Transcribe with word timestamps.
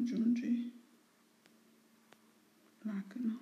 aggiungi 0.00 0.50
lacrima 2.86 3.36